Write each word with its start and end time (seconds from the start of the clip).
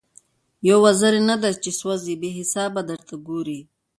یو 0.67 0.77
وزر 0.85 1.13
نه 1.29 1.35
دی 1.41 1.51
چي 1.63 1.71
سوځي 1.79 2.13
بې 2.21 2.29
حسابه 2.37 2.81
درته 2.89 3.15
ګوري 3.27 3.59